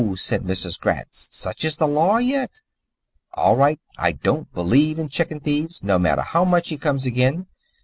[0.15, 0.79] said Mrs.
[0.79, 1.29] Gratz.
[1.31, 2.59] "Such is the law, yet?
[3.35, 7.45] All right, I don't belief in chicken thiefs, no matter how much he comes again.